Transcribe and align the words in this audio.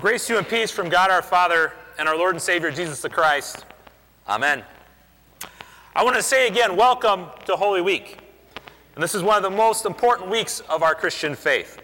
Grace 0.00 0.28
to 0.28 0.34
you 0.34 0.38
and 0.38 0.46
peace 0.46 0.70
from 0.70 0.88
God 0.88 1.10
our 1.10 1.22
Father 1.22 1.72
and 1.98 2.08
our 2.08 2.16
Lord 2.16 2.36
and 2.36 2.40
Savior 2.40 2.70
Jesus 2.70 3.02
the 3.02 3.08
Christ. 3.08 3.64
Amen. 4.28 4.62
I 5.96 6.04
want 6.04 6.14
to 6.14 6.22
say 6.22 6.46
again, 6.46 6.76
welcome 6.76 7.26
to 7.46 7.56
Holy 7.56 7.80
Week. 7.80 8.18
And 8.94 9.02
this 9.02 9.16
is 9.16 9.24
one 9.24 9.36
of 9.36 9.42
the 9.42 9.56
most 9.56 9.86
important 9.86 10.30
weeks 10.30 10.60
of 10.68 10.84
our 10.84 10.94
Christian 10.94 11.34
faith. 11.34 11.80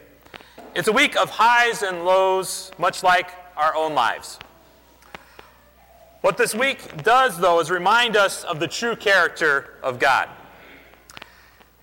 It's 0.76 0.86
a 0.86 0.92
week 0.92 1.16
of 1.16 1.28
highs 1.28 1.82
and 1.82 2.04
lows, 2.04 2.70
much 2.78 3.02
like 3.02 3.30
our 3.56 3.74
own 3.74 3.94
lives. 3.94 4.38
What 6.20 6.36
this 6.36 6.54
week 6.54 7.02
does, 7.02 7.36
though, 7.38 7.58
is 7.58 7.68
remind 7.68 8.16
us 8.16 8.44
of 8.44 8.60
the 8.60 8.68
true 8.68 8.94
character 8.94 9.74
of 9.82 9.98
God. 9.98 10.28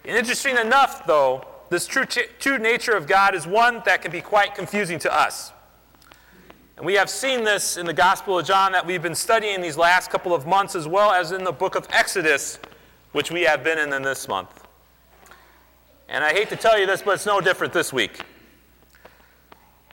And 0.06 0.16
interesting 0.16 0.56
enough, 0.56 1.06
though, 1.06 1.46
this 1.70 1.88
true, 1.88 2.06
true 2.06 2.58
nature 2.58 2.94
of 2.94 3.06
God 3.06 3.36
is 3.36 3.46
one 3.46 3.82
that 3.86 4.02
can 4.02 4.12
be 4.12 4.22
quite 4.22 4.56
confusing 4.56 4.98
to 5.00 5.14
us. 5.14 5.52
And 6.82 6.88
we 6.88 6.96
have 6.96 7.12
seen 7.12 7.44
this 7.44 7.78
in 7.78 7.86
the 7.86 7.94
Gospel 7.94 8.40
of 8.40 8.46
John 8.48 8.72
that 8.72 8.84
we've 8.84 9.04
been 9.04 9.14
studying 9.14 9.62
these 9.62 9.78
last 9.78 10.10
couple 10.10 10.34
of 10.34 10.48
months, 10.48 10.74
as 10.74 10.88
well 10.88 11.12
as 11.12 11.32
in 11.32 11.44
the 11.44 11.52
book 11.52 11.76
of 11.76 11.88
Exodus, 11.92 12.58
which 13.12 13.30
we 13.30 13.44
have 13.44 13.64
been 13.64 13.78
in, 13.78 13.94
in 13.94 14.02
this 14.02 14.28
month. 14.28 14.66
And 16.10 16.24
I 16.24 16.34
hate 16.34 16.50
to 16.50 16.56
tell 16.56 16.80
you 16.80 16.88
this, 16.88 17.04
but 17.04 17.12
it's 17.12 17.28
no 17.28 17.40
different 17.40 17.72
this 17.72 17.94
week. 17.94 18.22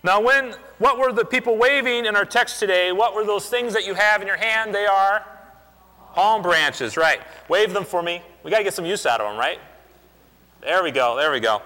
Now, 0.03 0.23
when, 0.23 0.55
what 0.79 0.99
were 0.99 1.13
the 1.13 1.27
people 1.27 1.59
waving 1.59 2.07
in 2.07 2.17
our 2.17 2.25
text 2.25 2.59
today? 2.59 2.91
What 2.91 3.15
were 3.15 3.27
those 3.27 3.51
things 3.51 3.75
that 3.75 3.85
you 3.85 3.93
have 3.93 4.23
in 4.23 4.27
your 4.27 4.39
hand? 4.39 4.75
They 4.75 4.87
are 4.87 5.27
palm 6.15 6.41
branches, 6.41 6.97
right? 6.97 7.21
Wave 7.51 7.75
them 7.75 7.85
for 7.85 8.03
me. 8.03 8.23
We 8.43 8.51
got 8.51 8.59
to 8.59 8.65
get 8.65 8.73
some 8.73 8.87
use 8.87 9.05
out 9.05 9.21
of 9.21 9.31
them, 9.31 9.39
right? 9.39 9.59
There 10.63 10.83
we 10.83 10.91
go, 10.91 11.19
there 11.19 11.33
we 11.33 11.41
go. 11.41 11.61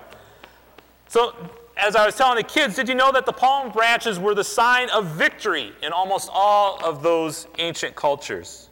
So, 1.07 1.37
as 1.77 1.97
I 1.97 2.05
was 2.05 2.17
telling 2.17 2.37
the 2.37 2.43
kids, 2.43 2.77
did 2.77 2.89
you 2.89 2.95
know 2.95 3.13
that 3.13 3.27
the 3.27 3.33
palm 3.33 3.73
branches 3.73 4.19
were 4.19 4.35
the 4.35 4.45
sign 4.45 4.91
of 4.91 5.07
victory 5.07 5.73
in 5.83 5.93
almost 5.93 6.29
all 6.33 6.83
of 6.85 7.03
those 7.03 7.47
ancient 7.59 7.95
cultures? 7.95 8.69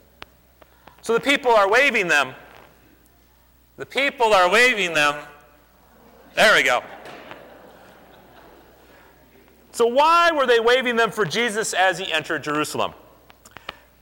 So 1.03 1.15
the 1.15 1.21
people 1.21 1.51
are 1.51 1.69
waving 1.69 2.09
them. 2.09 2.35
The 3.77 3.87
people 3.87 4.35
are 4.35 4.51
waving 4.51 4.93
them. 4.93 5.15
There 6.35 6.55
we 6.55 6.63
go. 6.63 6.83
So, 9.73 9.87
why 9.87 10.31
were 10.33 10.47
they 10.47 10.61
waving 10.61 10.97
them 10.97 11.11
for 11.11 11.25
Jesus 11.25 11.73
as 11.73 11.99
he 11.99 12.13
entered 12.13 12.43
Jerusalem? 12.43 12.93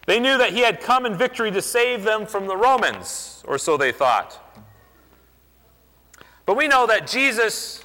They 0.07 0.19
knew 0.19 0.39
that 0.39 0.53
he 0.53 0.61
had 0.61 0.81
come 0.81 1.07
in 1.07 1.15
victory 1.15 1.51
to 1.53 1.63
save 1.63 2.03
them 2.03 2.27
from 2.27 2.47
the 2.47 2.57
Romans, 2.57 3.45
or 3.47 3.59
so 3.59 3.77
they 3.77 3.93
thought. 3.93 4.43
But 6.47 6.57
we 6.57 6.67
know 6.67 6.87
that 6.87 7.07
Jesus 7.07 7.83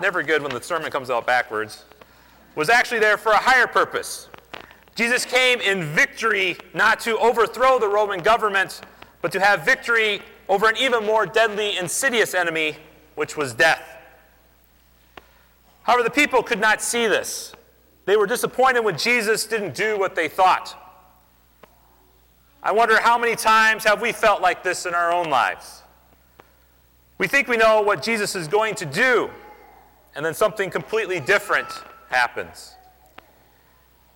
never 0.00 0.22
good 0.22 0.42
when 0.42 0.52
the 0.52 0.62
sermon 0.62 0.90
comes 0.90 1.10
out 1.10 1.26
backwards, 1.26 1.84
was 2.54 2.68
actually 2.68 3.00
there 3.00 3.16
for 3.16 3.32
a 3.32 3.36
higher 3.38 3.66
purpose. 3.66 4.28
Jesus 4.94 5.24
came 5.24 5.60
in 5.60 5.84
victory 5.84 6.56
not 6.74 7.00
to 7.00 7.18
overthrow 7.18 7.78
the 7.78 7.88
Roman 7.88 8.20
government, 8.20 8.80
but 9.22 9.32
to 9.32 9.40
have 9.40 9.64
victory 9.64 10.20
over 10.48 10.68
an 10.68 10.76
even 10.76 11.06
more 11.06 11.26
deadly, 11.26 11.76
insidious 11.78 12.34
enemy, 12.34 12.76
which 13.14 13.36
was 13.36 13.54
death. 13.54 13.82
However, 15.82 16.02
the 16.02 16.10
people 16.10 16.42
could 16.42 16.60
not 16.60 16.82
see 16.82 17.06
this. 17.06 17.52
They 18.04 18.16
were 18.16 18.26
disappointed 18.26 18.80
when 18.80 18.98
Jesus 18.98 19.46
didn't 19.46 19.74
do 19.74 19.98
what 19.98 20.14
they 20.14 20.28
thought. 20.28 20.76
I 22.62 22.72
wonder 22.72 23.00
how 23.00 23.16
many 23.16 23.36
times 23.36 23.84
have 23.84 24.02
we 24.02 24.12
felt 24.12 24.42
like 24.42 24.62
this 24.62 24.84
in 24.84 24.94
our 24.94 25.12
own 25.12 25.30
lives? 25.30 25.82
We 27.18 27.26
think 27.26 27.48
we 27.48 27.56
know 27.56 27.80
what 27.80 28.02
Jesus 28.02 28.34
is 28.34 28.48
going 28.48 28.74
to 28.76 28.86
do, 28.86 29.30
and 30.14 30.24
then 30.24 30.34
something 30.34 30.70
completely 30.70 31.20
different 31.20 31.68
happens. 32.08 32.74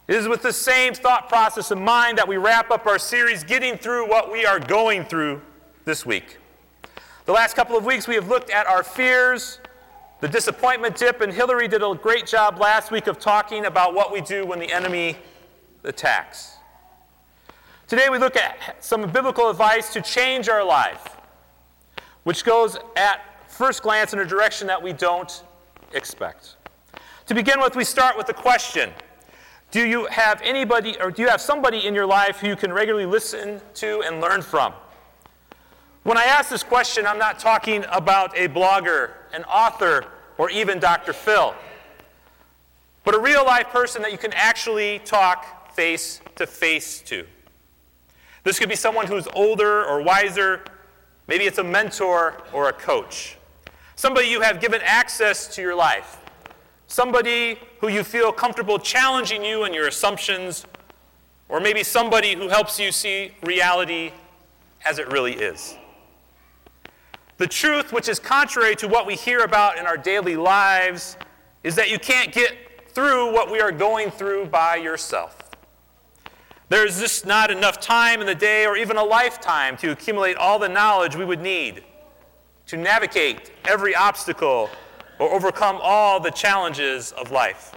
It 0.06 0.17
is 0.17 0.28
with 0.28 0.42
the 0.42 0.53
same 0.53 0.92
thought 0.92 1.28
process 1.28 1.70
in 1.70 1.83
mind 1.83 2.19
that 2.19 2.28
we 2.28 2.36
wrap 2.36 2.70
up 2.70 2.86
our 2.86 2.98
series, 2.98 3.42
Getting 3.42 3.78
Through 3.78 4.09
What 4.09 4.31
We 4.31 4.45
Are 4.45 4.59
Going 4.59 5.05
Through, 5.05 5.41
this 5.85 6.05
week. 6.05 6.39
The 7.24 7.33
last 7.33 7.57
couple 7.57 7.77
of 7.77 7.85
weeks, 7.85 8.07
we 8.07 8.14
have 8.17 8.29
looked 8.29 8.51
at 8.51 8.67
our 8.67 8.83
fears, 8.83 9.61
the 10.20 10.29
disappointment 10.29 10.96
dip, 10.96 11.20
and 11.20 11.33
Hillary 11.33 11.69
did 11.69 11.83
a 11.83 11.95
great 11.95 12.27
job 12.27 12.58
last 12.58 12.90
week 12.90 13.07
of 13.07 13.19
talking 13.19 13.64
about 13.64 13.95
what 13.95 14.13
we 14.13 14.20
do 14.20 14.45
when 14.45 14.58
the 14.58 14.70
enemy 14.70 15.17
attacks. 15.85 16.57
Today, 17.86 18.08
we 18.11 18.19
look 18.19 18.36
at 18.36 18.83
some 18.85 19.11
biblical 19.11 19.48
advice 19.48 19.92
to 19.92 20.01
change 20.01 20.48
our 20.48 20.64
life, 20.64 21.17
which 22.24 22.45
goes 22.45 22.77
at 22.96 23.20
first 23.51 23.83
glance 23.83 24.13
in 24.13 24.19
a 24.19 24.24
direction 24.24 24.67
that 24.67 24.83
we 24.83 24.92
don't 24.92 25.45
expect. 25.95 26.57
To 27.27 27.35
begin 27.35 27.61
with, 27.61 27.77
we 27.77 27.85
start 27.85 28.17
with 28.17 28.27
the 28.27 28.35
question 28.35 28.91
Do 29.71 29.87
you 29.87 30.07
have 30.07 30.43
anybody, 30.43 31.01
or 31.01 31.11
do 31.11 31.23
you 31.23 31.29
have 31.29 31.41
somebody 31.41 31.87
in 31.87 31.95
your 31.95 32.07
life 32.07 32.41
who 32.41 32.49
you 32.49 32.57
can 32.57 32.73
regularly 32.73 33.07
listen 33.07 33.61
to 33.75 34.03
and 34.03 34.21
learn 34.21 34.43
from? 34.43 34.75
When 36.03 36.19
I 36.19 36.25
ask 36.25 36.51
this 36.51 36.63
question, 36.63 37.07
I'm 37.07 37.19
not 37.19 37.39
talking 37.39 37.85
about 37.91 38.37
a 38.37 38.47
blogger, 38.47 39.13
an 39.33 39.43
author, 39.45 40.05
or 40.37 40.51
even 40.51 40.79
Dr. 40.79 41.15
Phil, 41.15 41.55
but 43.05 43.15
a 43.15 43.19
real 43.19 43.45
life 43.45 43.69
person 43.69 44.03
that 44.03 44.13
you 44.13 44.19
can 44.19 44.33
actually 44.35 44.99
talk 45.01 45.75
face 45.75 46.21
to 46.37 46.47
face 46.47 47.01
to. 47.07 47.27
This 48.43 48.59
could 48.59 48.69
be 48.69 48.77
someone 48.77 49.07
who's 49.07 49.27
older 49.35 49.85
or 49.87 50.03
wiser. 50.03 50.61
Maybe 51.27 51.45
it's 51.45 51.59
a 51.59 51.65
mentor 51.65 52.43
or 52.53 52.69
a 52.69 52.73
coach. 52.73 53.39
Somebody 54.05 54.29
you 54.29 54.42
have 54.42 54.61
given 54.61 54.83
access 54.85 55.48
to 55.55 55.63
your 55.63 55.75
life. 55.75 56.19
Somebody 56.89 57.59
who 57.81 57.89
you 57.89 58.05
feel 58.05 58.33
comfortable 58.33 58.79
challenging 58.79 59.42
you 59.42 59.65
and 59.65 59.75
your 59.75 59.89
assumptions. 59.89 60.67
Or 61.48 61.59
maybe 61.59 61.83
somebody 61.83 62.35
who 62.35 62.48
helps 62.48 62.79
you 62.79 62.93
see 62.93 63.33
reality 63.43 64.13
as 64.85 64.98
it 64.98 65.11
really 65.11 65.33
is. 65.33 65.79
The 67.39 67.47
truth, 67.47 67.95
which 67.95 68.11
is 68.11 68.19
contrary 68.19 68.77
to 68.77 68.89
what 68.89 69.07
we 69.07 69.14
hear 69.14 69.41
about 69.41 69.79
in 69.79 69.87
our 69.87 69.97
daily 69.97 70.37
lives, 70.37 71.17
is 71.63 71.75
that 71.77 71.91
you 71.91 71.98
can't 71.98 72.31
get 72.31 72.53
through 72.91 73.33
what 73.33 73.51
we 73.51 73.63
are 73.63 73.73
going 73.73 74.11
through 74.11 74.48
by 74.48 74.77
yourself. 74.77 75.51
There's 76.69 77.01
just 77.01 77.25
not 77.25 77.51
enough 77.51 77.81
time 77.81 78.20
in 78.20 78.27
the 78.27 78.35
day 78.35 78.67
or 78.67 78.77
even 78.77 78.98
a 78.98 79.03
lifetime 79.03 79.79
to 79.79 79.93
accumulate 79.93 80.37
all 80.37 80.59
the 80.59 80.69
knowledge 80.69 81.17
we 81.17 81.25
would 81.25 81.41
need 81.41 81.85
to 82.67 82.77
navigate 82.77 83.52
every 83.67 83.95
obstacle 83.95 84.70
or 85.19 85.30
overcome 85.33 85.79
all 85.83 86.20
the 86.20 86.30
challenges 86.30 87.13
of 87.13 87.30
life. 87.30 87.77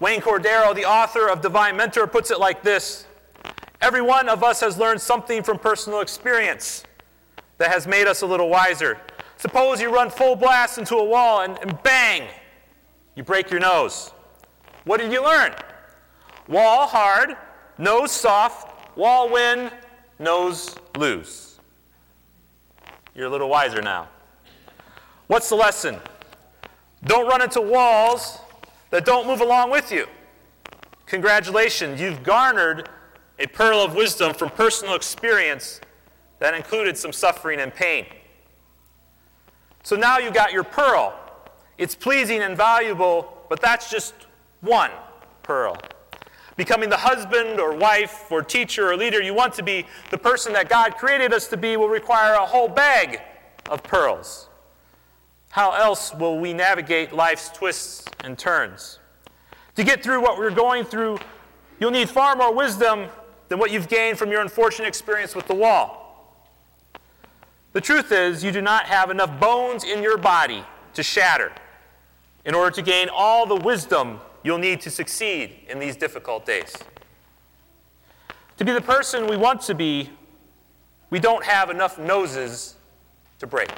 Wayne 0.00 0.20
Cordeiro, 0.20 0.74
the 0.74 0.84
author 0.84 1.28
of 1.28 1.42
Divine 1.42 1.76
Mentor, 1.76 2.06
puts 2.06 2.30
it 2.30 2.38
like 2.38 2.62
this 2.62 3.06
Every 3.82 4.02
one 4.02 4.28
of 4.28 4.44
us 4.44 4.60
has 4.60 4.76
learned 4.76 5.00
something 5.00 5.42
from 5.42 5.58
personal 5.58 6.00
experience 6.00 6.84
that 7.56 7.70
has 7.70 7.86
made 7.86 8.06
us 8.06 8.20
a 8.20 8.26
little 8.26 8.50
wiser. 8.50 8.98
Suppose 9.38 9.80
you 9.80 9.90
run 9.90 10.10
full 10.10 10.36
blast 10.36 10.76
into 10.76 10.96
a 10.96 11.04
wall 11.04 11.40
and, 11.40 11.58
and 11.62 11.82
bang, 11.82 12.28
you 13.14 13.22
break 13.22 13.50
your 13.50 13.60
nose. 13.60 14.12
What 14.84 15.00
did 15.00 15.10
you 15.10 15.24
learn? 15.24 15.54
Wall 16.46 16.86
hard, 16.86 17.36
nose 17.78 18.12
soft, 18.12 18.96
wall 18.98 19.30
win, 19.30 19.70
nose 20.18 20.76
lose. 20.98 21.49
You're 23.14 23.26
a 23.26 23.30
little 23.30 23.48
wiser 23.48 23.82
now. 23.82 24.08
What's 25.26 25.48
the 25.48 25.56
lesson? 25.56 25.98
Don't 27.04 27.26
run 27.26 27.42
into 27.42 27.60
walls 27.60 28.38
that 28.90 29.04
don't 29.04 29.26
move 29.26 29.40
along 29.40 29.70
with 29.70 29.90
you. 29.90 30.06
Congratulations, 31.06 32.00
you've 32.00 32.22
garnered 32.22 32.88
a 33.38 33.46
pearl 33.46 33.78
of 33.78 33.94
wisdom 33.94 34.34
from 34.34 34.50
personal 34.50 34.94
experience 34.94 35.80
that 36.38 36.54
included 36.54 36.96
some 36.96 37.12
suffering 37.12 37.60
and 37.60 37.74
pain. 37.74 38.06
So 39.82 39.96
now 39.96 40.18
you've 40.18 40.34
got 40.34 40.52
your 40.52 40.62
pearl. 40.62 41.18
It's 41.78 41.94
pleasing 41.94 42.42
and 42.42 42.56
valuable, 42.56 43.44
but 43.48 43.60
that's 43.60 43.90
just 43.90 44.14
one 44.60 44.90
pearl. 45.42 45.76
Becoming 46.60 46.90
the 46.90 46.98
husband 46.98 47.58
or 47.58 47.74
wife 47.74 48.30
or 48.30 48.42
teacher 48.42 48.90
or 48.90 48.94
leader 48.94 49.22
you 49.22 49.32
want 49.32 49.54
to 49.54 49.62
be, 49.62 49.86
the 50.10 50.18
person 50.18 50.52
that 50.52 50.68
God 50.68 50.94
created 50.98 51.32
us 51.32 51.48
to 51.48 51.56
be, 51.56 51.78
will 51.78 51.88
require 51.88 52.34
a 52.34 52.44
whole 52.44 52.68
bag 52.68 53.22
of 53.70 53.82
pearls. 53.82 54.50
How 55.48 55.72
else 55.72 56.14
will 56.14 56.38
we 56.38 56.52
navigate 56.52 57.14
life's 57.14 57.48
twists 57.48 58.04
and 58.24 58.36
turns? 58.36 58.98
To 59.76 59.84
get 59.84 60.02
through 60.02 60.20
what 60.20 60.36
we're 60.36 60.50
going 60.50 60.84
through, 60.84 61.20
you'll 61.78 61.92
need 61.92 62.10
far 62.10 62.36
more 62.36 62.52
wisdom 62.52 63.06
than 63.48 63.58
what 63.58 63.70
you've 63.70 63.88
gained 63.88 64.18
from 64.18 64.30
your 64.30 64.42
unfortunate 64.42 64.86
experience 64.86 65.34
with 65.34 65.46
the 65.46 65.54
wall. 65.54 66.36
The 67.72 67.80
truth 67.80 68.12
is, 68.12 68.44
you 68.44 68.52
do 68.52 68.60
not 68.60 68.84
have 68.84 69.08
enough 69.08 69.40
bones 69.40 69.82
in 69.82 70.02
your 70.02 70.18
body 70.18 70.62
to 70.92 71.02
shatter 71.02 71.52
in 72.44 72.54
order 72.54 72.70
to 72.72 72.82
gain 72.82 73.08
all 73.10 73.46
the 73.46 73.56
wisdom 73.56 74.20
you'll 74.42 74.58
need 74.58 74.80
to 74.82 74.90
succeed 74.90 75.52
in 75.68 75.78
these 75.78 75.96
difficult 75.96 76.46
days. 76.46 76.74
To 78.56 78.64
be 78.64 78.72
the 78.72 78.80
person 78.80 79.26
we 79.26 79.36
want 79.36 79.62
to 79.62 79.74
be, 79.74 80.10
we 81.10 81.18
don't 81.18 81.44
have 81.44 81.70
enough 81.70 81.98
noses 81.98 82.76
to 83.38 83.46
break. 83.46 83.70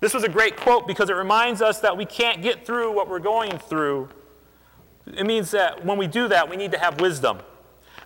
This 0.00 0.12
was 0.12 0.24
a 0.24 0.28
great 0.28 0.56
quote 0.56 0.86
because 0.86 1.08
it 1.08 1.14
reminds 1.14 1.62
us 1.62 1.80
that 1.80 1.96
we 1.96 2.04
can't 2.04 2.42
get 2.42 2.66
through 2.66 2.92
what 2.92 3.08
we're 3.08 3.18
going 3.18 3.58
through. 3.58 4.08
It 5.06 5.24
means 5.24 5.50
that 5.52 5.84
when 5.84 5.98
we 5.98 6.06
do 6.06 6.28
that, 6.28 6.48
we 6.50 6.56
need 6.56 6.72
to 6.72 6.78
have 6.78 7.00
wisdom. 7.00 7.38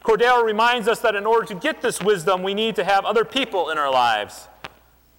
Cordeiro 0.04 0.44
reminds 0.44 0.88
us 0.88 1.00
that 1.00 1.14
in 1.14 1.26
order 1.26 1.46
to 1.46 1.54
get 1.54 1.82
this 1.82 2.00
wisdom, 2.00 2.43
we 2.43 2.54
need 2.54 2.76
to 2.76 2.84
have 2.84 3.04
other 3.04 3.25
people 3.25 3.70
in 3.70 3.78
our 3.78 3.90
lives 3.93 4.48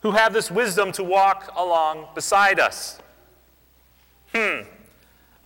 who 0.01 0.11
have 0.11 0.33
this 0.33 0.49
wisdom 0.49 0.91
to 0.93 1.03
walk 1.03 1.51
along 1.55 2.07
beside 2.15 2.59
us. 2.59 2.99
Hmm. 4.33 4.61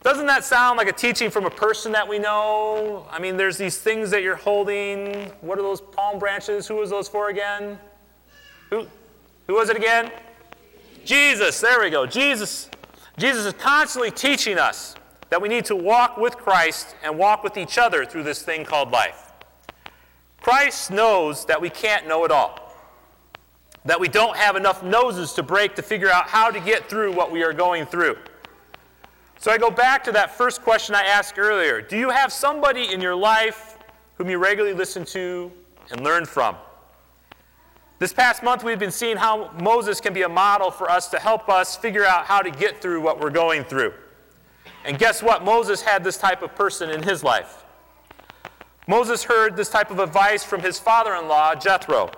Doesn't 0.04 0.28
that 0.28 0.46
sound 0.46 0.78
like 0.78 0.88
a 0.88 0.94
teaching 0.94 1.32
from 1.32 1.46
a 1.46 1.50
person 1.50 1.92
that 1.94 2.08
we 2.08 2.20
know? 2.20 3.08
I 3.10 3.18
mean, 3.18 3.38
there's 3.38 3.58
these 3.58 3.80
things 3.80 4.12
that 4.12 4.22
you're 4.22 4.36
holding. 4.36 5.32
What 5.42 5.58
are 5.58 5.64
those 5.64 5.82
palm 5.82 6.20
branches? 6.20 6.68
Who 6.68 6.76
was 6.76 6.92
those 6.92 7.08
for 7.08 7.30
again? 7.30 7.80
Who, 8.70 8.86
who 9.48 9.56
was 9.56 9.70
it 9.70 9.78
again? 9.78 10.12
Jesus. 11.04 11.60
There 11.60 11.82
we 11.82 11.90
go. 11.90 12.06
Jesus. 12.06 12.70
Jesus 13.18 13.46
is 13.46 13.54
constantly 13.54 14.12
teaching 14.12 14.60
us 14.60 14.96
that 15.30 15.42
we 15.42 15.50
need 15.50 15.66
to 15.66 15.76
walk 15.76 16.18
with 16.18 16.38
Christ 16.38 16.96
and 17.04 17.18
walk 17.18 17.44
with 17.44 17.58
each 17.58 17.78
other 17.78 18.06
through 18.06 18.24
this 18.24 18.44
thing 18.44 18.64
called 18.64 18.92
life. 18.92 19.31
Christ 20.42 20.92
knows 20.92 21.46
that 21.46 21.60
we 21.60 21.72
can't 21.72 22.08
know 22.08 22.26
it 22.26 22.31
all, 22.31 22.60
that 23.86 24.00
we 24.00 24.08
don't 24.08 24.38
have 24.38 24.56
enough 24.56 24.84
noses 24.84 25.34
to 25.34 25.42
break 25.42 25.76
to 25.76 25.81
figure 25.81 26.10
out 26.10 26.28
how 26.28 26.52
to 26.52 26.60
get 26.60 26.88
through 26.88 27.14
what 27.14 27.31
we 27.31 27.44
are 27.44 27.54
going 27.54 27.88
through. 27.88 28.18
So 29.45 29.51
I 29.51 29.59
go 29.59 29.69
back 29.69 30.03
to 30.06 30.12
that 30.13 30.36
first 30.36 30.63
question 30.63 30.95
I 30.95 31.03
asked 31.03 31.38
earlier 31.38 31.80
Do 31.80 32.00
you 32.00 32.09
have 32.09 32.33
somebody 32.33 32.92
in 32.92 33.00
your 33.00 33.15
life 33.15 33.77
whom 34.15 34.27
you 34.27 34.39
regularly 34.39 34.75
listen 34.75 35.06
to 35.06 35.51
and 35.92 36.01
learn 36.01 36.25
from? 36.25 36.56
This 38.00 38.12
past 38.12 38.42
month, 38.42 38.63
we've 38.63 38.80
been 38.80 38.89
seeing 38.89 39.18
how 39.18 39.51
Moses 39.62 40.01
can 40.01 40.15
be 40.15 40.24
a 40.24 40.30
model 40.30 40.71
for 40.71 40.89
us 40.89 41.09
to 41.09 41.19
help 41.19 41.47
us 41.47 41.77
figure 41.77 42.03
out 42.03 42.25
how 42.25 42.42
to 42.42 42.50
get 42.50 42.81
through 42.81 43.01
what 43.01 43.19
we're 43.19 43.30
going 43.30 43.63
through. 43.63 43.94
And 44.83 44.97
guess 44.97 45.21
what? 45.21 45.45
Moses 45.45 45.80
had 45.80 46.03
this 46.03 46.18
type 46.18 46.42
of 46.42 46.56
person 46.56 46.89
in 46.89 47.03
his 47.03 47.24
life. 47.24 47.65
Moses 48.88 49.24
heard 49.24 49.56
this 49.56 49.69
type 49.69 49.92
of 49.92 50.00
advice 50.00 50.44
from 50.44 50.62
his 50.62 50.80
father 50.80 51.13
in 51.13 51.27
law, 51.27 51.53
Jethro. 51.53 52.09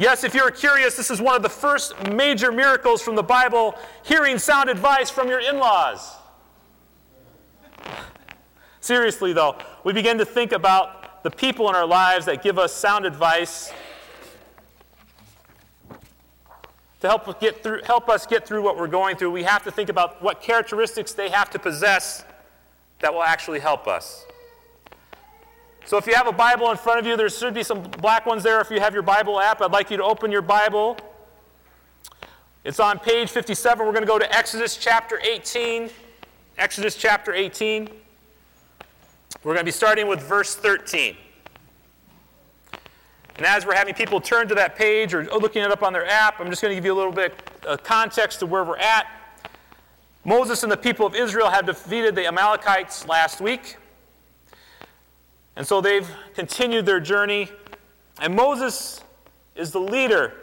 Yes, 0.00 0.24
if 0.24 0.34
you're 0.34 0.50
curious, 0.50 0.96
this 0.96 1.10
is 1.10 1.20
one 1.20 1.36
of 1.36 1.42
the 1.42 1.50
first 1.50 2.10
major 2.10 2.50
miracles 2.50 3.02
from 3.02 3.16
the 3.16 3.22
Bible 3.22 3.74
hearing 4.02 4.38
sound 4.38 4.70
advice 4.70 5.10
from 5.10 5.28
your 5.28 5.40
in 5.40 5.58
laws. 5.58 6.16
Seriously, 8.80 9.34
though, 9.34 9.58
we 9.84 9.92
begin 9.92 10.16
to 10.16 10.24
think 10.24 10.52
about 10.52 11.22
the 11.22 11.30
people 11.30 11.68
in 11.68 11.74
our 11.74 11.84
lives 11.84 12.24
that 12.24 12.42
give 12.42 12.58
us 12.58 12.72
sound 12.72 13.04
advice 13.04 13.74
to 17.00 17.06
help, 17.06 17.38
get 17.38 17.62
through, 17.62 17.82
help 17.82 18.08
us 18.08 18.26
get 18.26 18.48
through 18.48 18.62
what 18.62 18.78
we're 18.78 18.86
going 18.86 19.18
through, 19.18 19.30
we 19.30 19.42
have 19.42 19.64
to 19.64 19.70
think 19.70 19.90
about 19.90 20.22
what 20.22 20.40
characteristics 20.40 21.12
they 21.12 21.28
have 21.28 21.50
to 21.50 21.58
possess 21.58 22.24
that 23.00 23.12
will 23.12 23.22
actually 23.22 23.60
help 23.60 23.86
us. 23.86 24.24
So 25.84 25.96
if 25.96 26.06
you 26.06 26.14
have 26.14 26.26
a 26.26 26.32
Bible 26.32 26.70
in 26.70 26.76
front 26.76 27.00
of 27.00 27.06
you, 27.06 27.16
there 27.16 27.28
should 27.28 27.54
be 27.54 27.62
some 27.62 27.82
black 27.82 28.26
ones 28.26 28.42
there. 28.42 28.60
If 28.60 28.70
you 28.70 28.80
have 28.80 28.94
your 28.94 29.02
Bible 29.02 29.40
app, 29.40 29.60
I'd 29.60 29.72
like 29.72 29.90
you 29.90 29.96
to 29.96 30.04
open 30.04 30.30
your 30.30 30.42
Bible. 30.42 30.96
It's 32.64 32.78
on 32.78 32.98
page 32.98 33.30
57. 33.30 33.84
We're 33.84 33.92
going 33.92 34.02
to 34.02 34.06
go 34.06 34.18
to 34.18 34.36
Exodus 34.36 34.76
chapter 34.76 35.18
18. 35.20 35.90
Exodus 36.58 36.94
chapter 36.94 37.32
18. 37.32 37.88
We're 39.42 39.54
going 39.54 39.58
to 39.58 39.64
be 39.64 39.70
starting 39.70 40.06
with 40.06 40.20
verse 40.20 40.54
13. 40.54 41.16
And 43.36 43.46
as 43.46 43.64
we're 43.64 43.74
having 43.74 43.94
people 43.94 44.20
turn 44.20 44.48
to 44.48 44.54
that 44.56 44.76
page 44.76 45.14
or 45.14 45.24
looking 45.24 45.62
it 45.62 45.70
up 45.70 45.82
on 45.82 45.94
their 45.94 46.06
app, 46.06 46.40
I'm 46.40 46.50
just 46.50 46.60
going 46.60 46.72
to 46.72 46.74
give 46.74 46.84
you 46.84 46.92
a 46.92 46.98
little 46.98 47.12
bit 47.12 47.32
of 47.66 47.82
context 47.82 48.40
to 48.40 48.46
where 48.46 48.62
we're 48.62 48.76
at. 48.76 49.06
Moses 50.26 50.62
and 50.62 50.70
the 50.70 50.76
people 50.76 51.06
of 51.06 51.14
Israel 51.14 51.48
have 51.48 51.64
defeated 51.64 52.14
the 52.14 52.26
Amalekites 52.26 53.08
last 53.08 53.40
week. 53.40 53.78
And 55.56 55.66
so 55.66 55.80
they've 55.80 56.08
continued 56.34 56.86
their 56.86 57.00
journey. 57.00 57.50
And 58.20 58.34
Moses 58.34 59.02
is 59.54 59.72
the 59.72 59.80
leader 59.80 60.34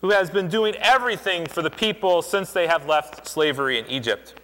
who 0.00 0.10
has 0.10 0.30
been 0.30 0.48
doing 0.48 0.74
everything 0.76 1.46
for 1.46 1.62
the 1.62 1.70
people 1.70 2.22
since 2.22 2.52
they 2.52 2.66
have 2.66 2.86
left 2.86 3.28
slavery 3.28 3.78
in 3.78 3.86
Egypt. 3.86 4.34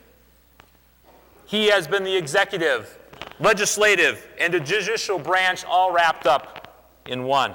He 1.46 1.66
has 1.68 1.86
been 1.86 2.04
the 2.04 2.14
executive, 2.14 2.98
legislative, 3.40 4.26
and 4.38 4.52
the 4.52 4.60
judicial 4.60 5.18
branch 5.18 5.64
all 5.64 5.92
wrapped 5.92 6.26
up 6.26 7.02
in 7.06 7.24
one. 7.24 7.54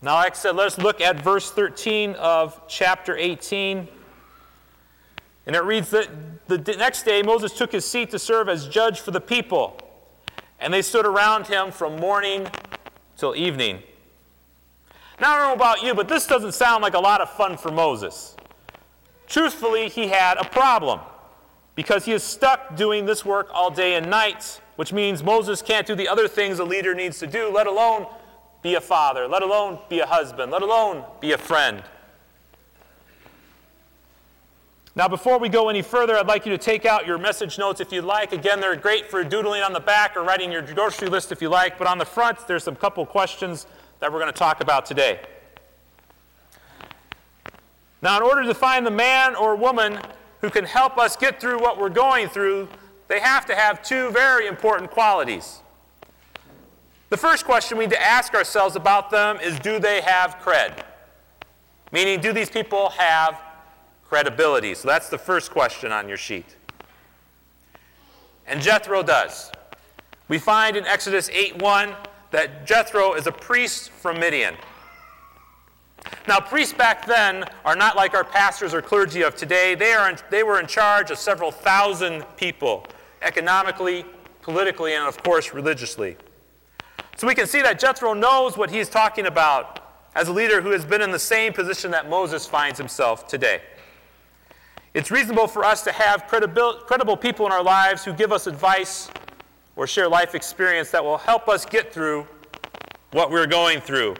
Now, 0.00 0.14
like 0.14 0.32
I 0.32 0.36
said, 0.36 0.56
let's 0.56 0.78
look 0.78 1.00
at 1.00 1.20
verse 1.20 1.50
13 1.50 2.14
of 2.14 2.60
chapter 2.68 3.16
18. 3.16 3.88
And 5.46 5.56
it 5.56 5.62
reads 5.64 5.90
that 5.90 6.08
the 6.48 6.58
next 6.58 7.04
day 7.04 7.22
Moses 7.22 7.52
took 7.52 7.72
his 7.72 7.84
seat 7.84 8.10
to 8.10 8.18
serve 8.18 8.48
as 8.48 8.68
judge 8.68 9.00
for 9.00 9.10
the 9.10 9.20
people, 9.20 9.76
and 10.62 10.72
they 10.72 10.80
stood 10.80 11.04
around 11.04 11.48
him 11.48 11.72
from 11.72 11.96
morning 11.96 12.46
till 13.16 13.34
evening. 13.34 13.82
Now, 15.20 15.34
I 15.34 15.38
don't 15.38 15.48
know 15.48 15.54
about 15.54 15.82
you, 15.82 15.92
but 15.92 16.08
this 16.08 16.26
doesn't 16.26 16.52
sound 16.52 16.82
like 16.82 16.94
a 16.94 17.00
lot 17.00 17.20
of 17.20 17.28
fun 17.30 17.56
for 17.56 17.72
Moses. 17.72 18.36
Truthfully, 19.26 19.88
he 19.88 20.06
had 20.06 20.38
a 20.38 20.44
problem 20.44 21.00
because 21.74 22.04
he 22.04 22.12
is 22.12 22.22
stuck 22.22 22.76
doing 22.76 23.06
this 23.06 23.24
work 23.24 23.48
all 23.52 23.70
day 23.70 23.96
and 23.96 24.08
night, 24.08 24.60
which 24.76 24.92
means 24.92 25.22
Moses 25.22 25.62
can't 25.62 25.86
do 25.86 25.96
the 25.96 26.08
other 26.08 26.28
things 26.28 26.60
a 26.60 26.64
leader 26.64 26.94
needs 26.94 27.18
to 27.18 27.26
do, 27.26 27.50
let 27.50 27.66
alone 27.66 28.06
be 28.62 28.76
a 28.76 28.80
father, 28.80 29.26
let 29.26 29.42
alone 29.42 29.80
be 29.88 29.98
a 29.98 30.06
husband, 30.06 30.52
let 30.52 30.62
alone 30.62 31.04
be 31.20 31.32
a 31.32 31.38
friend. 31.38 31.82
Now, 34.94 35.08
before 35.08 35.38
we 35.38 35.48
go 35.48 35.70
any 35.70 35.80
further, 35.80 36.16
I'd 36.16 36.26
like 36.26 36.44
you 36.44 36.52
to 36.52 36.58
take 36.58 36.84
out 36.84 37.06
your 37.06 37.16
message 37.16 37.58
notes 37.58 37.80
if 37.80 37.92
you'd 37.92 38.04
like. 38.04 38.32
Again, 38.32 38.60
they're 38.60 38.76
great 38.76 39.10
for 39.10 39.24
doodling 39.24 39.62
on 39.62 39.72
the 39.72 39.80
back 39.80 40.16
or 40.16 40.22
writing 40.22 40.52
your 40.52 40.60
grocery 40.60 41.08
list 41.08 41.32
if 41.32 41.40
you 41.40 41.48
like, 41.48 41.78
but 41.78 41.86
on 41.86 41.96
the 41.96 42.04
front, 42.04 42.46
there's 42.46 42.64
some 42.64 42.76
couple 42.76 43.06
questions 43.06 43.66
that 44.00 44.12
we're 44.12 44.18
going 44.18 44.30
to 44.30 44.38
talk 44.38 44.60
about 44.60 44.84
today. 44.84 45.20
Now, 48.02 48.18
in 48.18 48.22
order 48.22 48.42
to 48.44 48.52
find 48.52 48.84
the 48.84 48.90
man 48.90 49.34
or 49.34 49.56
woman 49.56 49.98
who 50.42 50.50
can 50.50 50.66
help 50.66 50.98
us 50.98 51.16
get 51.16 51.40
through 51.40 51.58
what 51.58 51.78
we're 51.78 51.88
going 51.88 52.28
through, 52.28 52.68
they 53.08 53.20
have 53.20 53.46
to 53.46 53.54
have 53.54 53.82
two 53.82 54.10
very 54.10 54.46
important 54.46 54.90
qualities. 54.90 55.60
The 57.08 57.16
first 57.16 57.46
question 57.46 57.78
we 57.78 57.84
need 57.84 57.92
to 57.92 58.02
ask 58.02 58.34
ourselves 58.34 58.76
about 58.76 59.08
them 59.10 59.38
is 59.40 59.58
do 59.60 59.78
they 59.78 60.02
have 60.02 60.36
cred? 60.38 60.82
Meaning, 61.92 62.20
do 62.20 62.34
these 62.34 62.50
people 62.50 62.90
have 62.90 63.40
credibility? 64.12 64.74
So 64.74 64.88
that's 64.88 65.08
the 65.08 65.16
first 65.16 65.50
question 65.50 65.90
on 65.90 66.06
your 66.06 66.18
sheet. 66.18 66.44
And 68.46 68.60
Jethro 68.60 69.02
does. 69.02 69.50
We 70.28 70.38
find 70.38 70.76
in 70.76 70.84
Exodus 70.86 71.30
8:1 71.30 71.96
that 72.30 72.66
Jethro 72.66 73.14
is 73.14 73.26
a 73.26 73.32
priest 73.32 73.90
from 73.90 74.20
Midian. 74.20 74.54
Now, 76.28 76.40
priests 76.40 76.74
back 76.74 77.06
then 77.06 77.48
are 77.64 77.74
not 77.74 77.96
like 77.96 78.12
our 78.12 78.22
pastors 78.22 78.74
or 78.74 78.82
clergy 78.82 79.22
of 79.22 79.34
today. 79.34 79.74
They, 79.74 79.94
are 79.94 80.10
in, 80.10 80.18
they 80.28 80.42
were 80.42 80.60
in 80.60 80.66
charge 80.66 81.10
of 81.10 81.16
several 81.16 81.50
thousand 81.50 82.26
people, 82.36 82.86
economically, 83.22 84.04
politically, 84.42 84.92
and 84.92 85.08
of 85.08 85.22
course, 85.22 85.54
religiously. 85.54 86.18
So 87.16 87.26
we 87.26 87.34
can 87.34 87.46
see 87.46 87.62
that 87.62 87.80
Jethro 87.80 88.12
knows 88.12 88.58
what 88.58 88.70
he's 88.70 88.90
talking 88.90 89.24
about 89.24 89.80
as 90.14 90.28
a 90.28 90.32
leader 90.34 90.60
who 90.60 90.72
has 90.72 90.84
been 90.84 91.00
in 91.00 91.12
the 91.12 91.18
same 91.18 91.54
position 91.54 91.90
that 91.92 92.10
Moses 92.10 92.46
finds 92.46 92.78
himself 92.78 93.26
today. 93.26 93.62
It's 94.94 95.10
reasonable 95.10 95.46
for 95.46 95.64
us 95.64 95.82
to 95.84 95.92
have 95.92 96.26
credible, 96.26 96.74
credible 96.74 97.16
people 97.16 97.46
in 97.46 97.52
our 97.52 97.62
lives 97.62 98.04
who 98.04 98.12
give 98.12 98.30
us 98.30 98.46
advice 98.46 99.08
or 99.74 99.86
share 99.86 100.06
life 100.06 100.34
experience 100.34 100.90
that 100.90 101.02
will 101.02 101.16
help 101.16 101.48
us 101.48 101.64
get 101.64 101.94
through 101.94 102.26
what 103.12 103.30
we're 103.30 103.46
going 103.46 103.80
through. 103.80 104.16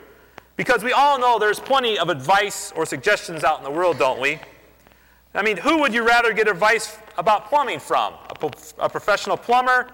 Because 0.57 0.83
we 0.83 0.93
all 0.93 1.19
know 1.19 1.39
there's 1.39 1.61
plenty 1.61 1.99
of 1.99 2.09
advice 2.09 2.73
or 2.75 2.87
suggestions 2.87 3.45
out 3.45 3.59
in 3.59 3.65
the 3.65 3.71
world, 3.71 3.99
don't 3.99 4.19
we? 4.19 4.39
I 5.35 5.43
mean, 5.43 5.59
who 5.59 5.79
would 5.81 5.93
you 5.93 6.07
rather 6.07 6.33
get 6.33 6.49
advice 6.49 6.97
about 7.19 7.49
plumbing 7.51 7.79
from? 7.79 8.15
A, 8.15 8.51
a 8.79 8.89
professional 8.89 9.37
plumber 9.37 9.91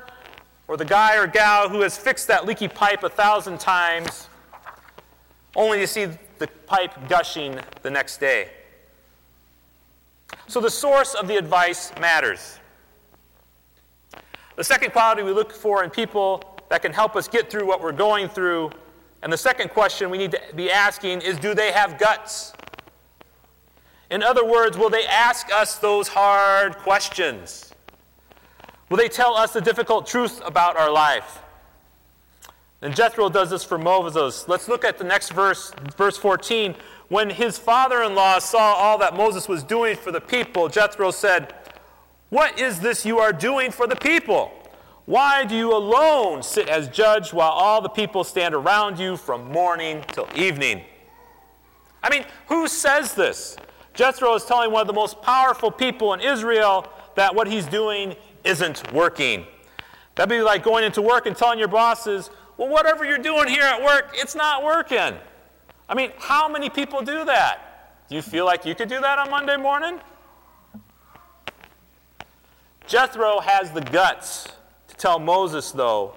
or 0.69 0.77
the 0.77 0.85
guy 0.85 1.17
or 1.17 1.27
gal 1.27 1.69
who 1.69 1.81
has 1.81 1.99
fixed 1.99 2.29
that 2.29 2.47
leaky 2.47 2.69
pipe 2.69 3.03
a 3.03 3.09
thousand 3.09 3.59
times 3.59 4.29
only 5.57 5.79
to 5.79 5.89
see 5.89 6.07
the 6.39 6.47
pipe 6.67 6.93
gushing 7.09 7.59
the 7.83 7.91
next 7.91 8.19
day. 8.19 8.51
So 10.47 10.61
the 10.61 10.71
source 10.71 11.15
of 11.15 11.29
the 11.29 11.37
advice 11.37 11.93
matters. 12.01 12.59
The 14.57 14.65
second 14.65 14.93
quality 14.93 15.23
we 15.23 15.33
look 15.33 15.53
for 15.53 15.85
in 15.85 15.91
people 15.91 16.43
that 16.69 16.83
can 16.83 16.93
help 16.93 17.17
us 17.17 17.29
get 17.29 17.51
through 17.51 17.67
what 17.67 17.81
we're 17.81 17.93
going 17.93 18.29
through, 18.29 18.71
and 19.23 19.33
the 19.33 19.39
second 19.39 19.71
question 19.71 20.11
we 20.11 20.19
need 20.19 20.33
to 20.33 20.41
be 20.55 20.71
asking 20.71 21.23
is 21.23 21.37
do 21.39 21.55
they 21.55 21.73
have 21.73 21.99
guts? 21.99 22.53
In 24.11 24.23
other 24.23 24.45
words, 24.45 24.79
will 24.79 24.91
they 24.91 25.07
ask 25.07 25.53
us 25.53 25.77
those 25.77 26.09
hard 26.09 26.77
questions? 26.79 27.75
Will 28.89 28.97
they 28.97 29.09
tell 29.09 29.35
us 29.35 29.53
the 29.53 29.61
difficult 29.61 30.07
truth 30.07 30.41
about 30.45 30.77
our 30.77 30.91
life? 30.91 31.43
And 32.81 32.95
Jethro 32.95 33.29
does 33.29 33.51
this 33.51 33.65
for 33.65 33.77
Moses. 33.77 34.47
Let's 34.47 34.69
look 34.69 34.85
at 34.85 34.99
the 34.99 35.05
next 35.05 35.33
verse, 35.33 35.73
verse 35.97 36.17
14. 36.17 36.77
When 37.09 37.31
his 37.31 37.59
father 37.59 38.03
in 38.03 38.15
law 38.15 38.39
saw 38.39 38.75
all 38.75 38.99
that 38.99 39.17
Moses 39.17 39.49
was 39.49 39.65
doing 39.65 39.97
for 39.97 40.13
the 40.13 40.21
people, 40.21 40.69
Jethro 40.69 41.11
said, 41.11 41.55
What 42.29 42.61
is 42.61 42.81
this 42.81 43.05
you 43.05 43.19
are 43.19 43.33
doing 43.33 43.73
for 43.73 43.87
the 43.87 43.97
people? 43.97 44.53
Why 45.07 45.45
do 45.45 45.57
you 45.57 45.75
alone 45.75 46.43
sit 46.43 46.69
as 46.69 46.87
judge 46.89 47.33
while 47.33 47.51
all 47.51 47.81
the 47.81 47.89
people 47.89 48.25
stand 48.25 48.55
around 48.55 48.99
you 48.99 49.17
from 49.17 49.51
morning 49.51 50.05
till 50.13 50.29
evening? 50.37 50.83
I 52.03 52.11
mean, 52.11 52.27
who 52.47 52.69
says 52.69 53.15
this? 53.15 53.57
Jethro 53.95 54.35
is 54.35 54.45
telling 54.45 54.71
one 54.71 54.83
of 54.83 54.87
the 54.87 54.93
most 54.93 55.21
powerful 55.23 55.71
people 55.71 56.13
in 56.13 56.21
Israel 56.21 56.87
that 57.17 57.35
what 57.35 57.49
he's 57.49 57.67
doing 57.67 58.15
isn't 58.45 58.93
working. 58.93 59.47
That'd 60.15 60.29
be 60.29 60.43
like 60.43 60.63
going 60.63 60.85
into 60.85 61.03
work 61.03 61.27
and 61.27 61.37
telling 61.37 61.59
your 61.59 61.69
bosses, 61.69 62.31
well, 62.59 62.69
whatever 62.69 63.05
you're 63.05 63.19
doing 63.19 63.49
here 63.49 63.63
at 63.63 63.83
work, 63.83 64.11
it's 64.15 64.35
not 64.35 64.63
working. 64.63 65.15
I 65.89 65.95
mean, 65.95 66.11
how 66.19 66.49
many 66.49 66.69
people 66.69 67.01
do 67.01 67.25
that? 67.25 68.05
Do 68.09 68.17
you 68.17 68.23
feel 68.23 68.45
like 68.45 68.67
you 68.67 68.75
could 68.75 68.89
do 68.89 69.01
that 69.01 69.19
on 69.19 69.31
Monday 69.31 69.57
morning? 69.57 70.01
Jethro 72.87 73.41
has 73.41 73.71
the 73.71 73.81
guts 73.81 74.49
to 74.89 74.97
tell 74.97 75.19
Moses, 75.19 75.71
though, 75.73 76.15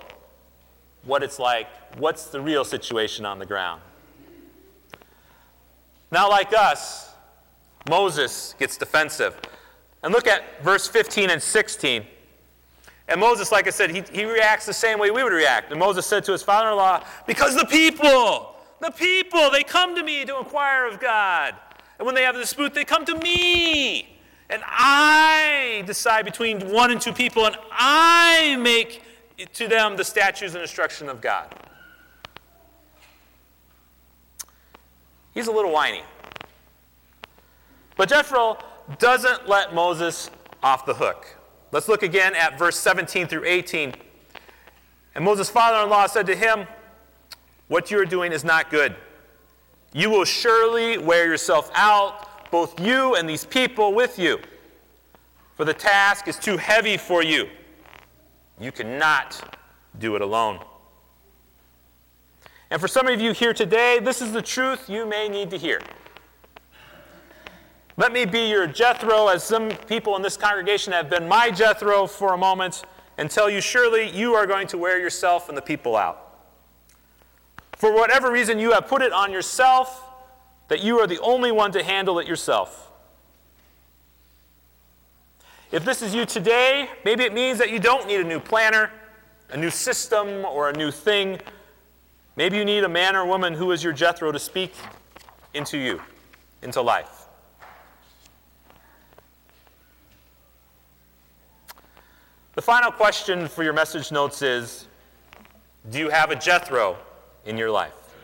what 1.03 1.21
it's 1.21 1.37
like, 1.37 1.67
what's 1.97 2.25
the 2.27 2.41
real 2.41 2.65
situation 2.65 3.25
on 3.25 3.39
the 3.39 3.45
ground. 3.45 3.81
Now, 6.11 6.29
like 6.29 6.53
us, 6.53 7.13
Moses 7.89 8.55
gets 8.57 8.77
defensive. 8.77 9.37
And 10.03 10.13
look 10.13 10.27
at 10.27 10.63
verse 10.63 10.87
15 10.87 11.29
and 11.29 11.41
16. 11.41 12.05
And 13.07 13.19
Moses, 13.19 13.51
like 13.51 13.67
I 13.67 13.71
said, 13.71 13.91
he, 13.91 14.03
he 14.11 14.25
reacts 14.25 14.65
the 14.65 14.73
same 14.73 14.99
way 14.99 15.11
we 15.11 15.23
would 15.23 15.33
react. 15.33 15.71
And 15.71 15.79
Moses 15.79 16.05
said 16.05 16.23
to 16.25 16.31
his 16.31 16.43
father 16.43 16.69
in 16.69 16.75
law, 16.75 17.03
Because 17.27 17.55
the 17.55 17.65
people, 17.65 18.55
the 18.79 18.91
people, 18.91 19.49
they 19.49 19.63
come 19.63 19.95
to 19.95 20.03
me 20.03 20.23
to 20.25 20.37
inquire 20.37 20.87
of 20.87 20.99
God. 20.99 21.55
And 21.99 22.05
when 22.05 22.15
they 22.15 22.23
have 22.23 22.35
a 22.35 22.39
dispute, 22.39 22.73
they 22.73 22.85
come 22.85 23.05
to 23.05 23.15
me. 23.15 24.17
And 24.49 24.61
I 24.65 25.83
decide 25.85 26.25
between 26.25 26.71
one 26.71 26.91
and 26.91 26.99
two 26.99 27.13
people, 27.13 27.45
and 27.45 27.55
I 27.71 28.55
make 28.57 29.01
to 29.53 29.67
them 29.67 29.97
the 29.97 30.03
statutes 30.03 30.53
and 30.53 30.61
instruction 30.61 31.09
of 31.09 31.21
God. 31.21 31.53
He's 35.33 35.47
a 35.47 35.51
little 35.51 35.71
whiny. 35.71 36.03
But 37.95 38.09
Jethro 38.09 38.57
doesn't 38.99 39.47
let 39.47 39.73
Moses 39.73 40.29
off 40.61 40.85
the 40.85 40.93
hook. 40.93 41.37
Let's 41.71 41.87
look 41.87 42.03
again 42.03 42.35
at 42.35 42.59
verse 42.59 42.77
17 42.77 43.27
through 43.27 43.45
18. 43.45 43.93
And 45.15 45.25
Moses' 45.25 45.49
father 45.49 45.83
in 45.83 45.89
law 45.89 46.05
said 46.07 46.25
to 46.27 46.35
him, 46.35 46.67
What 47.67 47.91
you 47.91 47.99
are 47.99 48.05
doing 48.05 48.31
is 48.31 48.43
not 48.43 48.69
good. 48.69 48.95
You 49.93 50.09
will 50.09 50.25
surely 50.25 50.97
wear 50.97 51.27
yourself 51.27 51.71
out, 51.73 52.51
both 52.51 52.79
you 52.79 53.15
and 53.15 53.27
these 53.27 53.45
people 53.45 53.93
with 53.93 54.19
you. 54.19 54.39
For 55.55 55.65
the 55.65 55.73
task 55.73 56.27
is 56.27 56.37
too 56.37 56.57
heavy 56.57 56.97
for 56.97 57.23
you. 57.23 57.47
You 58.59 58.71
cannot 58.71 59.57
do 59.99 60.15
it 60.15 60.21
alone. 60.21 60.59
And 62.69 62.79
for 62.79 62.87
some 62.87 63.07
of 63.07 63.19
you 63.19 63.33
here 63.33 63.53
today, 63.53 63.99
this 63.99 64.21
is 64.21 64.31
the 64.31 64.41
truth 64.41 64.89
you 64.89 65.05
may 65.05 65.27
need 65.27 65.49
to 65.49 65.57
hear. 65.57 65.81
Let 68.01 68.13
me 68.13 68.25
be 68.25 68.49
your 68.49 68.65
Jethro, 68.65 69.27
as 69.27 69.43
some 69.43 69.69
people 69.69 70.15
in 70.15 70.23
this 70.23 70.35
congregation 70.35 70.91
have 70.91 71.07
been 71.07 71.27
my 71.27 71.51
Jethro 71.51 72.07
for 72.07 72.33
a 72.33 72.37
moment, 72.37 72.81
and 73.19 73.29
tell 73.29 73.47
you 73.47 73.61
surely 73.61 74.09
you 74.09 74.33
are 74.33 74.47
going 74.47 74.65
to 74.69 74.77
wear 74.79 74.99
yourself 74.99 75.49
and 75.49 75.55
the 75.55 75.61
people 75.61 75.95
out. 75.95 76.35
For 77.73 77.93
whatever 77.93 78.31
reason, 78.31 78.57
you 78.57 78.71
have 78.71 78.87
put 78.87 79.03
it 79.03 79.13
on 79.13 79.31
yourself 79.31 80.03
that 80.67 80.81
you 80.81 80.97
are 80.97 81.05
the 81.05 81.19
only 81.19 81.51
one 81.51 81.71
to 81.73 81.83
handle 81.83 82.17
it 82.17 82.27
yourself. 82.27 82.91
If 85.71 85.85
this 85.85 86.01
is 86.01 86.15
you 86.15 86.25
today, 86.25 86.89
maybe 87.05 87.23
it 87.23 87.35
means 87.35 87.59
that 87.59 87.69
you 87.69 87.77
don't 87.77 88.07
need 88.07 88.21
a 88.21 88.23
new 88.23 88.39
planner, 88.39 88.89
a 89.51 89.57
new 89.57 89.69
system, 89.69 90.43
or 90.45 90.69
a 90.69 90.73
new 90.73 90.89
thing. 90.89 91.39
Maybe 92.35 92.57
you 92.57 92.65
need 92.65 92.83
a 92.83 92.89
man 92.89 93.15
or 93.15 93.27
woman 93.27 93.53
who 93.53 93.71
is 93.71 93.83
your 93.83 93.93
Jethro 93.93 94.31
to 94.31 94.39
speak 94.39 94.73
into 95.53 95.77
you, 95.77 96.01
into 96.63 96.81
life. 96.81 97.20
The 102.61 102.65
final 102.65 102.91
question 102.91 103.47
for 103.47 103.63
your 103.63 103.73
message 103.73 104.11
notes 104.11 104.43
is 104.43 104.87
Do 105.89 105.97
you 105.97 106.09
have 106.09 106.29
a 106.29 106.35
Jethro 106.35 106.95
in 107.43 107.57
your 107.57 107.71
life? 107.71 108.15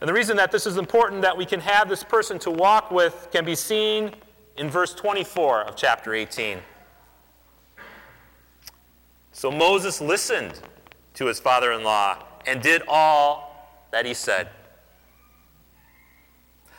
And 0.00 0.08
the 0.08 0.14
reason 0.14 0.34
that 0.38 0.50
this 0.50 0.66
is 0.66 0.78
important 0.78 1.20
that 1.20 1.36
we 1.36 1.44
can 1.44 1.60
have 1.60 1.90
this 1.90 2.02
person 2.02 2.38
to 2.38 2.50
walk 2.50 2.90
with 2.90 3.28
can 3.30 3.44
be 3.44 3.54
seen 3.54 4.12
in 4.56 4.70
verse 4.70 4.94
24 4.94 5.64
of 5.64 5.76
chapter 5.76 6.14
18. 6.14 6.56
So 9.30 9.50
Moses 9.50 10.00
listened 10.00 10.58
to 11.16 11.26
his 11.26 11.38
father 11.38 11.72
in 11.72 11.84
law 11.84 12.16
and 12.46 12.62
did 12.62 12.80
all 12.88 13.84
that 13.90 14.06
he 14.06 14.14
said. 14.14 14.48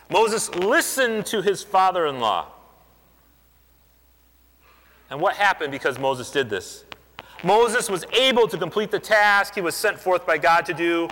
Moses 0.09 0.49
listened 0.55 1.27
to 1.27 1.43
his 1.43 1.61
father 1.61 2.07
in 2.07 2.19
law. 2.19 2.47
And 5.09 5.21
what 5.21 5.35
happened 5.35 5.71
because 5.71 5.97
Moses 5.99 6.31
did 6.31 6.49
this? 6.49 6.83
Moses 7.43 7.89
was 7.89 8.05
able 8.13 8.47
to 8.47 8.57
complete 8.57 8.91
the 8.91 8.99
task 8.99 9.55
he 9.55 9.61
was 9.61 9.75
sent 9.75 9.99
forth 9.99 10.25
by 10.25 10.37
God 10.37 10.65
to 10.65 10.73
do, 10.73 11.07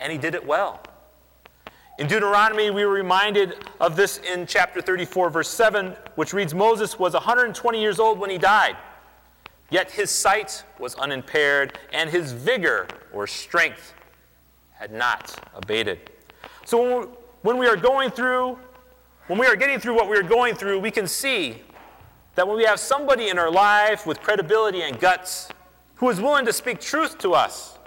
and 0.00 0.10
he 0.10 0.18
did 0.18 0.34
it 0.34 0.44
well. 0.44 0.80
In 1.98 2.08
Deuteronomy, 2.08 2.70
we 2.70 2.84
were 2.84 2.92
reminded 2.92 3.64
of 3.80 3.94
this 3.94 4.18
in 4.18 4.46
chapter 4.46 4.80
34, 4.80 5.30
verse 5.30 5.48
7, 5.48 5.94
which 6.16 6.32
reads 6.32 6.52
Moses 6.52 6.98
was 6.98 7.14
120 7.14 7.80
years 7.80 8.00
old 8.00 8.18
when 8.18 8.30
he 8.30 8.38
died, 8.38 8.76
yet 9.70 9.92
his 9.92 10.10
sight 10.10 10.64
was 10.80 10.96
unimpaired, 10.96 11.78
and 11.92 12.10
his 12.10 12.32
vigor 12.32 12.88
or 13.12 13.28
strength 13.28 13.94
had 14.72 14.92
not 14.92 15.38
abated. 15.54 16.10
So 16.64 17.16
when 17.42 17.58
we 17.58 17.68
are 17.68 17.76
going 17.76 18.10
through, 18.10 18.58
when 19.28 19.38
we 19.38 19.46
are 19.46 19.56
getting 19.56 19.78
through 19.78 19.94
what 19.94 20.10
we 20.10 20.16
are 20.16 20.22
going 20.22 20.56
through, 20.56 20.80
we 20.80 20.90
can 20.90 21.06
see 21.06 21.62
that 22.34 22.46
when 22.46 22.56
we 22.56 22.64
have 22.64 22.80
somebody 22.80 23.28
in 23.28 23.38
our 23.38 23.50
life 23.50 24.06
with 24.06 24.20
credibility 24.20 24.82
and 24.82 24.98
guts 24.98 25.48
who 25.96 26.08
is 26.10 26.20
willing 26.20 26.44
to 26.46 26.52
speak 26.52 26.80
truth 26.80 27.18
to 27.18 27.32
us, 27.32 27.78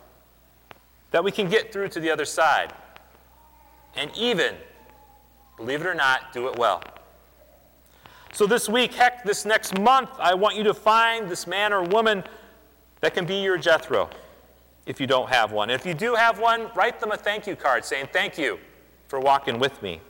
that 1.11 1.23
we 1.23 1.31
can 1.31 1.49
get 1.49 1.71
through 1.71 1.89
to 1.89 1.99
the 1.99 2.09
other 2.09 2.25
side. 2.25 2.73
And 3.95 4.11
even, 4.15 4.55
believe 5.57 5.81
it 5.81 5.87
or 5.87 5.95
not, 5.95 6.31
do 6.33 6.47
it 6.47 6.57
well. 6.57 6.83
So 8.33 8.45
this 8.45 8.69
week, 8.69 8.93
heck, 8.93 9.23
this 9.23 9.45
next 9.45 9.79
month, 9.79 10.09
I 10.19 10.33
want 10.33 10.55
you 10.55 10.63
to 10.65 10.73
find 10.73 11.29
this 11.29 11.47
man 11.47 11.73
or 11.73 11.81
woman 11.83 12.23
that 13.01 13.13
can 13.13 13.25
be 13.25 13.35
your 13.35 13.57
Jethro 13.57 14.09
if 14.85 15.01
you 15.01 15.07
don't 15.07 15.29
have 15.29 15.51
one. 15.51 15.69
If 15.69 15.85
you 15.85 15.93
do 15.93 16.15
have 16.15 16.39
one, 16.39 16.69
write 16.75 16.99
them 16.99 17.11
a 17.11 17.17
thank 17.17 17.47
you 17.47 17.55
card 17.55 17.83
saying, 17.83 18.09
Thank 18.13 18.37
you 18.37 18.59
for 19.07 19.19
walking 19.19 19.59
with 19.59 19.81
me. 19.81 20.01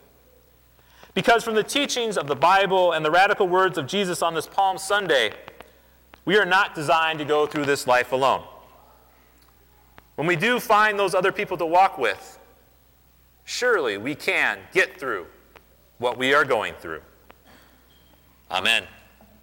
Because 1.18 1.42
from 1.42 1.56
the 1.56 1.64
teachings 1.64 2.16
of 2.16 2.28
the 2.28 2.36
Bible 2.36 2.92
and 2.92 3.04
the 3.04 3.10
radical 3.10 3.48
words 3.48 3.76
of 3.76 3.88
Jesus 3.88 4.22
on 4.22 4.34
this 4.34 4.46
Palm 4.46 4.78
Sunday, 4.78 5.32
we 6.24 6.38
are 6.38 6.44
not 6.44 6.76
designed 6.76 7.18
to 7.18 7.24
go 7.24 7.44
through 7.44 7.64
this 7.64 7.88
life 7.88 8.12
alone. 8.12 8.44
When 10.14 10.28
we 10.28 10.36
do 10.36 10.60
find 10.60 10.96
those 10.96 11.16
other 11.16 11.32
people 11.32 11.56
to 11.56 11.66
walk 11.66 11.98
with, 11.98 12.38
surely 13.44 13.98
we 13.98 14.14
can 14.14 14.60
get 14.72 14.96
through 15.00 15.26
what 15.98 16.18
we 16.18 16.34
are 16.34 16.44
going 16.44 16.74
through. 16.74 17.00
Amen. 18.48 18.84